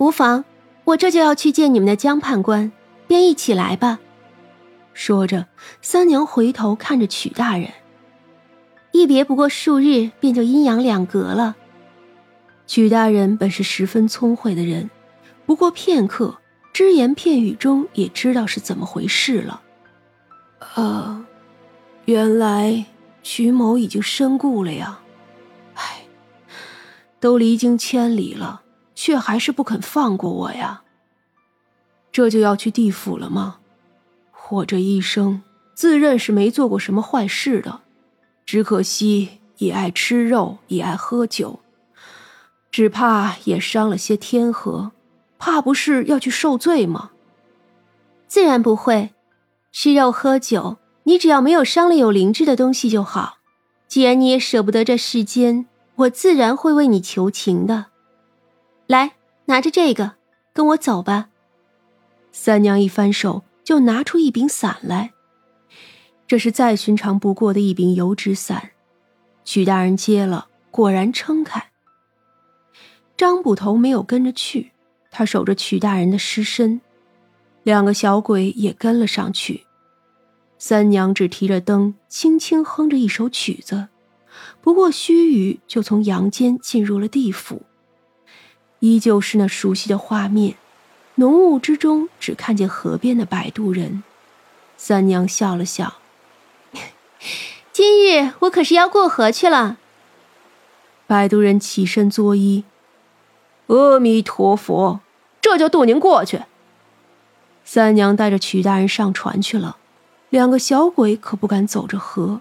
[0.00, 0.46] 无妨，
[0.84, 2.72] 我这就要去见你们的江判官，
[3.06, 4.00] 便一起来吧。
[4.94, 5.46] 说着，
[5.82, 7.68] 三娘回头看着曲大人。
[8.92, 11.54] 一别不过数日，便就阴阳两隔了。
[12.66, 14.88] 曲大人本是十分聪慧的人，
[15.44, 16.38] 不过片刻，
[16.72, 19.60] 只言片语中也知道是怎么回事了。
[20.76, 21.26] 呃，
[22.06, 22.86] 原来
[23.22, 25.00] 曲某已经身故了呀！
[25.74, 26.04] 唉，
[27.20, 28.62] 都离京千里了，
[29.02, 30.82] 却还是不肯放过我呀。
[32.12, 33.56] 这就要去地府了吗？
[34.50, 35.40] 我这一生
[35.72, 37.80] 自认是没做过什么坏事的。
[38.44, 41.60] 只可惜也爱吃肉，也爱喝酒，
[42.70, 44.92] 只怕也伤了些天和，
[45.38, 47.12] 怕不是要去受罪吗？
[48.28, 49.14] 自然不会，
[49.72, 53.38] 吃肉喝酒，你只要没有伤了有灵智的东西就好。
[53.88, 57.86] 既然你也舍不得这世间，我自然会为你求情的。
[58.90, 59.12] 来，
[59.44, 60.14] 拿着这个，
[60.52, 61.28] 跟我走吧。
[62.32, 65.12] 三娘一翻手，就拿出一柄伞来。
[66.26, 68.72] 这是再寻常不过的一柄油纸伞，
[69.44, 71.70] 曲大人接了，果然撑开。
[73.16, 74.72] 张捕头没有跟着去，
[75.12, 76.80] 他守着曲大人的尸身，
[77.62, 79.66] 两个小鬼也跟了上去。
[80.58, 83.86] 三娘只提着灯，轻轻哼着一首曲子，
[84.60, 87.62] 不过须臾就从阳间进入了地府，
[88.80, 90.56] 依旧是那熟悉的画面，
[91.16, 94.02] 浓雾之中只看见河边的摆渡人。
[94.76, 95.94] 三娘笑了笑。
[97.72, 99.76] 今日我可是要过河去了。
[101.06, 102.64] 摆渡人起身作揖
[103.68, 105.00] ：“阿弥陀佛，
[105.40, 106.42] 这就渡您过去。”
[107.64, 109.76] 三娘带着曲大人上船去了，
[110.30, 112.40] 两个小鬼可不敢走着河。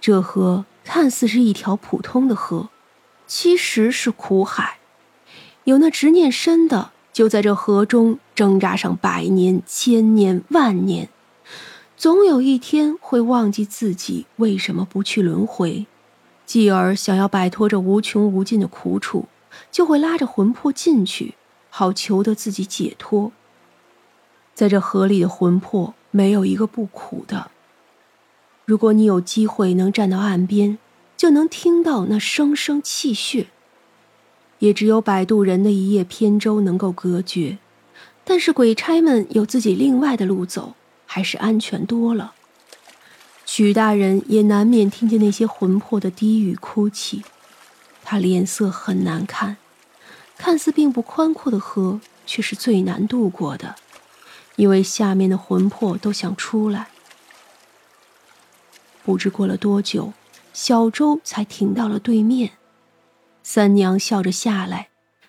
[0.00, 2.68] 这河看似是一条普通的河，
[3.26, 4.78] 其实是苦海。
[5.66, 11.08] 有那执念深的，就在这河中挣扎上百年、千年、万年。
[11.96, 15.86] 总有一天会忘记自己为什么不去轮回，
[16.44, 19.26] 继而想要摆脱这无穷无尽的苦楚，
[19.72, 21.34] 就会拉着魂魄进去，
[21.68, 23.32] 好求得自己解脱。
[24.54, 27.50] 在这河里的魂魄没有一个不苦的。
[28.64, 30.78] 如果你有机会能站到岸边，
[31.16, 33.48] 就能听到那声声泣血。
[34.58, 37.58] 也只有摆渡人的一叶扁舟能够隔绝，
[38.24, 40.74] 但是鬼差们有自己另外的路走。
[41.08, 42.34] 还是安全多了。
[43.46, 47.22] 曲大人也难免听见那些魂魄的低语哭泣，
[48.04, 49.56] 他脸色很难看。
[50.36, 53.76] 看似并不宽阔的河，却是最难渡过的，
[54.56, 56.88] 因为下面的魂魄都想出来。
[59.04, 60.12] 不知过了多久，
[60.52, 62.50] 小舟才停到了对面。
[63.48, 64.88] 三娘笑着下来，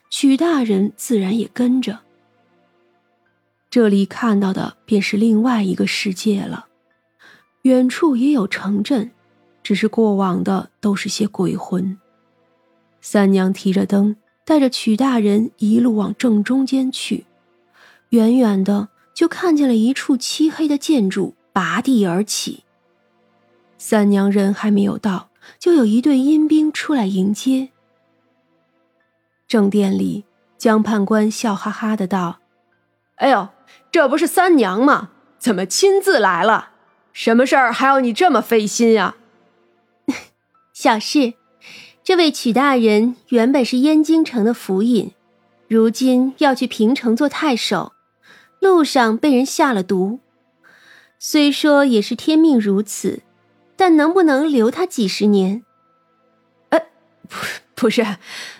[0.09, 1.99] 曲大人自然也跟着。
[3.69, 6.65] 这里看到的便是另外一个世界了，
[7.61, 9.11] 远处也有城镇，
[9.61, 11.95] 只是过往的都是些鬼魂。
[13.01, 17.27] 三娘提着灯，带着曲大人一路往正中间去，
[18.09, 22.63] 远远的就看见了一处漆黑的建筑拔地而起。
[23.77, 25.29] 三娘人还没有到，
[25.59, 27.69] 就有一队阴兵出来迎接。
[29.47, 30.25] 正殿里，
[30.57, 32.39] 江判官笑哈哈的道
[33.15, 33.49] ：“哎呦！”
[33.89, 35.09] 这不是三娘吗？
[35.39, 36.71] 怎么亲自来了？
[37.13, 39.15] 什么事儿还要你这么费心呀？
[40.73, 41.33] 小事，
[42.03, 45.13] 这位曲大人原本是燕京城的府尹，
[45.67, 47.93] 如今要去平城做太守，
[48.59, 50.19] 路上被人下了毒。
[51.17, 53.21] 虽说也是天命如此，
[53.75, 55.63] 但能不能留他几十年？
[56.69, 56.79] 呃，
[57.27, 57.35] 不，
[57.73, 58.05] 不是，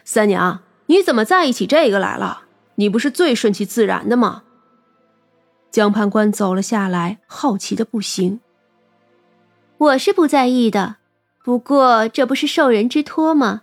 [0.04, 2.44] 三娘，你怎么在意起这个来了？
[2.76, 4.44] 你不是最顺其自然的吗？
[5.72, 8.40] 江判官走了下来，好奇的不行。
[9.78, 10.98] 我是不在意的，
[11.44, 13.62] 不过这不是受人之托吗？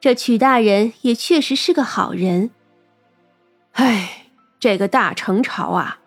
[0.00, 2.50] 这曲大人也确实是个好人。
[3.72, 4.26] 唉，
[4.58, 5.98] 这个大成朝啊，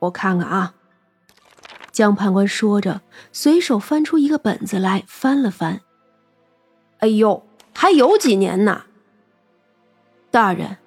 [0.00, 0.74] 我看看啊。
[1.90, 3.02] 江判官说着，
[3.32, 5.80] 随手翻出一个本子来，翻了翻。
[6.98, 8.84] 哎呦，还有几年呢？
[10.32, 10.78] 大人，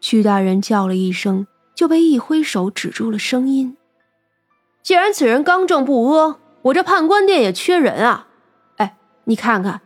[0.00, 1.48] 屈大人叫了一声。
[1.74, 3.76] 就被一挥手止住了声音。
[4.82, 8.26] 既然此人刚正不阿，我这判官殿也缺人啊！
[8.78, 9.80] 哎，你看看，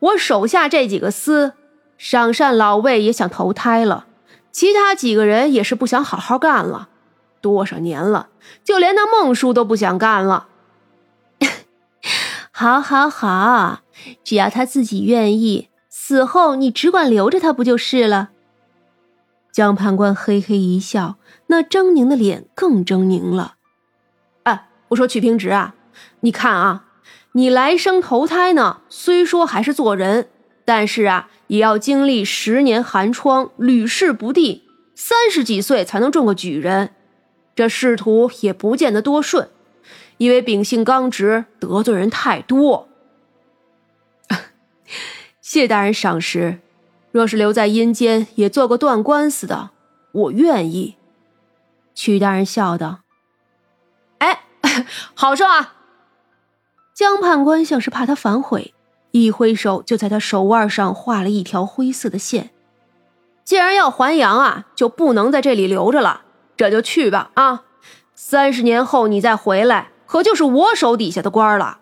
[0.00, 1.52] 我手下这几个司，
[1.96, 4.06] 赏善老魏也想投胎了，
[4.50, 6.88] 其他几个人也是不想好好干了。
[7.40, 8.30] 多少年了，
[8.64, 10.48] 就连那孟叔都不想干了。
[12.50, 13.82] 好，好，好，
[14.24, 15.68] 只要他自己愿意，
[15.98, 18.28] 死后你只管留着他不就是了？
[19.50, 21.16] 江判官嘿嘿一笑，
[21.46, 23.54] 那狰狞的脸更狰狞了。
[24.42, 25.74] 哎，我说曲平直啊，
[26.20, 26.84] 你看啊，
[27.32, 30.28] 你来生投胎呢，虽说还是做人，
[30.66, 34.64] 但是啊，也要经历十年寒窗，屡试不第，
[34.94, 36.90] 三十几岁才能中个举人，
[37.56, 39.48] 这仕途也不见得多顺，
[40.18, 42.86] 因为秉性刚直，得罪人太多。
[45.48, 46.58] 谢大人赏识。
[47.12, 49.70] 若是留在阴间，也做个断官司的，
[50.10, 50.96] 我愿意。”
[51.94, 53.02] 曲大人笑道。
[54.18, 54.42] “哎，
[55.14, 55.76] 好说啊！”
[56.92, 58.74] 江判官像是怕他反悔，
[59.12, 62.50] 一挥手就在他手腕上画了一条灰色的线。
[63.44, 66.22] “既然要还阳啊，就不能在这里留着了，
[66.56, 67.30] 这就去吧！
[67.34, 67.62] 啊，
[68.16, 71.78] 三十年后你再回来，可就是我手底下的官了。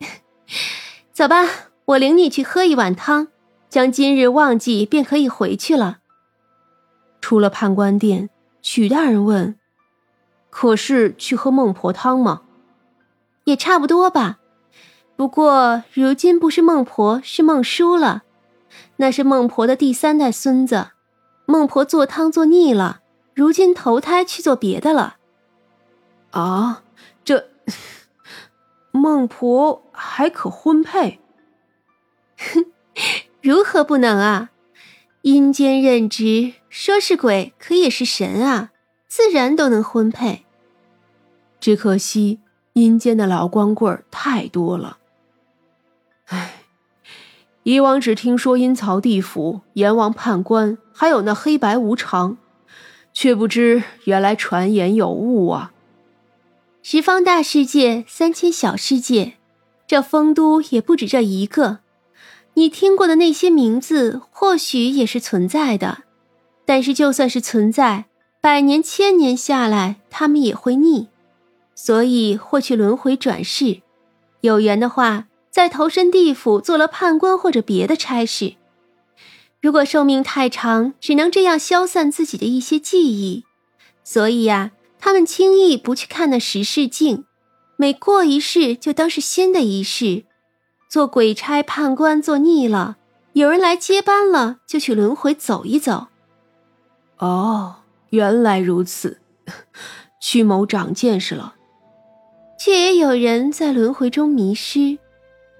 [1.14, 1.46] 走吧，
[1.88, 3.28] 我领你去喝一碗汤。”
[3.68, 5.98] 将今日忘记，便可以回去了。
[7.20, 8.30] 出了判官殿，
[8.62, 9.56] 曲大人问
[10.48, 12.40] ：“可是去喝孟婆汤吗
[13.44, 14.38] ？”“也差不多吧。
[15.16, 18.22] 不过如今不是孟婆，是孟叔了。
[18.96, 20.92] 那是孟婆的第三代孙子。
[21.44, 23.00] 孟婆做汤做腻了，
[23.34, 25.16] 如今投胎去做别的了。
[26.32, 26.82] ”“啊，
[27.22, 27.50] 这
[28.92, 31.20] 孟婆还可婚配？”“。”
[32.38, 32.64] 哼
[33.42, 34.50] 如何不能啊？
[35.22, 38.70] 阴间任职，说是鬼，可也是神啊，
[39.08, 40.44] 自然都能婚配。
[41.60, 42.38] 只可惜
[42.74, 44.98] 阴间的老光棍太多了。
[46.26, 46.62] 唉，
[47.64, 52.38] 以往只听说阴曹地府、阎王判官，还有那黑白无常，
[53.12, 55.72] 却不知原来传言有误啊。
[56.82, 59.34] 十方大世界，三千小世界，
[59.86, 61.80] 这丰都也不止这一个。
[62.58, 65.98] 你听过的那些名字，或许也是存在的，
[66.66, 68.06] 但是就算是存在，
[68.40, 71.06] 百年千年下来，他们也会腻，
[71.76, 73.82] 所以会去轮回转世。
[74.40, 78.54] 有缘的话，再投身地府做了判官或者别的差事。
[79.62, 83.44] 如果寿命太长，只能这样消散自己的一些记忆。
[84.02, 87.24] 所以呀，他们轻易不去看那十世镜，
[87.76, 90.24] 每过一世就当是新的一世。
[90.88, 92.96] 做鬼差判官做腻了，
[93.34, 96.06] 有人来接班了，就去轮回走一走。
[97.18, 97.76] 哦，
[98.10, 99.20] 原来如此，
[100.18, 101.56] 曲某长见识了。
[102.58, 104.98] 却也有人在轮回中迷失，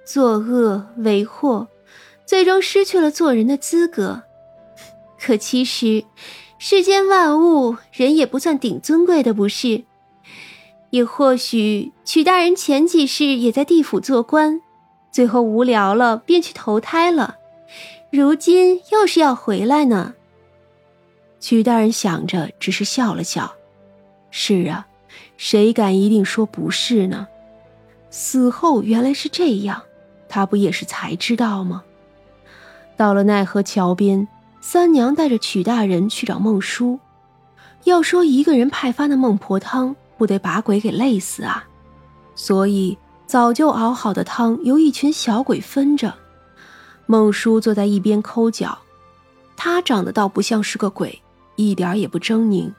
[0.04, 1.68] 作恶为祸，
[2.26, 4.22] 最终失去了做人的资格。
[5.20, 6.04] 可其实，
[6.58, 9.84] 世间万物，人也不算顶尊贵的，不是？
[10.90, 14.62] 也或许曲大人前几世也在地府做官。
[15.10, 17.36] 最后无聊了，便去投胎了。
[18.10, 20.14] 如今又是要回来呢。
[21.40, 23.52] 曲大人想着，只是笑了笑。
[24.30, 24.86] 是啊，
[25.36, 27.28] 谁敢一定说不是呢？
[28.10, 29.82] 死后原来是这样，
[30.28, 31.82] 他不也是才知道吗？
[32.96, 34.26] 到了奈何桥边，
[34.60, 36.98] 三娘带着曲大人去找孟叔。
[37.84, 41.64] 要说一个人派发那孟婆汤，不得把鬼给累死啊！
[42.34, 42.96] 所以。
[43.28, 46.14] 早就熬好的汤由一群小鬼分着，
[47.04, 48.78] 孟叔坐在一边抠脚。
[49.54, 51.20] 他长得倒不像是个鬼，
[51.56, 52.72] 一点也不狰狞，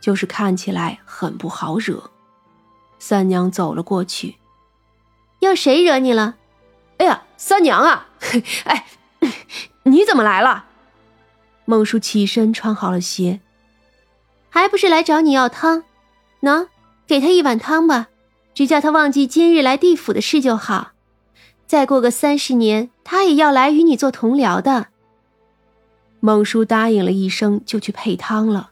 [0.00, 2.10] 就是看起来很不好惹。
[2.98, 4.34] 三娘走了过去，
[5.38, 6.34] 要谁惹你了？
[6.98, 8.08] 哎呀，三娘啊！
[8.66, 8.86] 哎，
[9.84, 10.64] 你怎么来了？
[11.66, 13.40] 孟叔起身穿好了鞋，
[14.50, 15.84] 还不是来找你要汤？
[16.40, 16.66] 喏，
[17.06, 18.08] 给他一碗汤吧。
[18.54, 20.92] 只叫他忘记今日来地府的事就好，
[21.66, 24.86] 再过个三十年，他也要来与你做同僚的。
[26.20, 28.70] 孟叔答应了一声，就去配汤了。